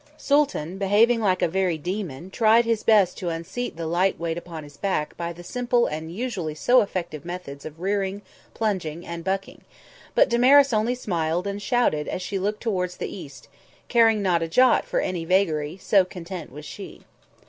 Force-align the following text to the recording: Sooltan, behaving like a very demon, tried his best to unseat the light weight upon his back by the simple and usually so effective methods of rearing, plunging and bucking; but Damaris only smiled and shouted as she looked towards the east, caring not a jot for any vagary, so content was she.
Sooltan, 0.17 0.79
behaving 0.79 1.19
like 1.21 1.43
a 1.43 1.47
very 1.47 1.77
demon, 1.77 2.31
tried 2.31 2.65
his 2.65 2.81
best 2.81 3.19
to 3.19 3.29
unseat 3.29 3.77
the 3.77 3.85
light 3.85 4.19
weight 4.19 4.35
upon 4.35 4.63
his 4.63 4.75
back 4.75 5.15
by 5.15 5.31
the 5.31 5.43
simple 5.43 5.85
and 5.85 6.11
usually 6.11 6.55
so 6.55 6.81
effective 6.81 7.23
methods 7.23 7.65
of 7.65 7.79
rearing, 7.79 8.23
plunging 8.55 9.05
and 9.05 9.23
bucking; 9.23 9.61
but 10.15 10.27
Damaris 10.27 10.73
only 10.73 10.95
smiled 10.95 11.45
and 11.45 11.61
shouted 11.61 12.07
as 12.07 12.23
she 12.23 12.39
looked 12.39 12.63
towards 12.63 12.97
the 12.97 13.15
east, 13.15 13.47
caring 13.89 14.23
not 14.23 14.41
a 14.41 14.47
jot 14.47 14.85
for 14.85 15.01
any 15.01 15.23
vagary, 15.23 15.77
so 15.77 16.03
content 16.03 16.51
was 16.51 16.65
she. 16.65 17.01